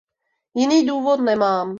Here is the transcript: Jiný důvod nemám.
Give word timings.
Jiný 0.55 0.85
důvod 0.85 1.19
nemám. 1.19 1.69